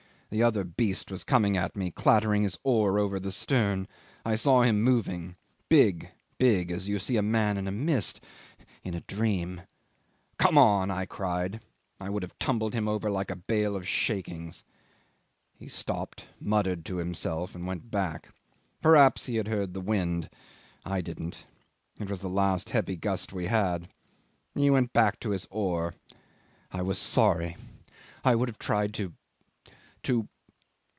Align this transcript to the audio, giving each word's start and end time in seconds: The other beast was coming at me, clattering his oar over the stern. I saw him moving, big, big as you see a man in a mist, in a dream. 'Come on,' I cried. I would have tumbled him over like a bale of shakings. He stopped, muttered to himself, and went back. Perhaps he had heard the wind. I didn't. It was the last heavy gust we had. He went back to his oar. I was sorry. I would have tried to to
The 0.33 0.43
other 0.43 0.63
beast 0.63 1.11
was 1.11 1.25
coming 1.25 1.57
at 1.57 1.75
me, 1.75 1.91
clattering 1.91 2.43
his 2.43 2.57
oar 2.63 2.97
over 2.97 3.19
the 3.19 3.33
stern. 3.33 3.85
I 4.25 4.35
saw 4.35 4.61
him 4.61 4.81
moving, 4.81 5.35
big, 5.67 6.09
big 6.37 6.71
as 6.71 6.87
you 6.87 6.99
see 6.99 7.17
a 7.17 7.21
man 7.21 7.57
in 7.57 7.67
a 7.67 7.71
mist, 7.73 8.23
in 8.81 8.93
a 8.93 9.01
dream. 9.01 9.59
'Come 10.37 10.57
on,' 10.57 10.89
I 10.89 11.05
cried. 11.05 11.59
I 11.99 12.09
would 12.09 12.23
have 12.23 12.39
tumbled 12.39 12.73
him 12.73 12.87
over 12.87 13.11
like 13.11 13.29
a 13.29 13.35
bale 13.35 13.75
of 13.75 13.85
shakings. 13.85 14.63
He 15.57 15.67
stopped, 15.67 16.27
muttered 16.39 16.85
to 16.85 16.95
himself, 16.95 17.53
and 17.53 17.67
went 17.67 17.91
back. 17.91 18.29
Perhaps 18.81 19.25
he 19.25 19.35
had 19.35 19.49
heard 19.49 19.73
the 19.73 19.81
wind. 19.81 20.29
I 20.85 21.01
didn't. 21.01 21.43
It 21.99 22.09
was 22.09 22.21
the 22.21 22.29
last 22.29 22.69
heavy 22.69 22.95
gust 22.95 23.33
we 23.33 23.47
had. 23.47 23.89
He 24.55 24.69
went 24.69 24.93
back 24.93 25.19
to 25.19 25.31
his 25.31 25.45
oar. 25.51 25.93
I 26.71 26.81
was 26.83 26.97
sorry. 26.97 27.57
I 28.23 28.35
would 28.35 28.47
have 28.47 28.59
tried 28.59 28.93
to 28.93 29.11
to 30.03 30.27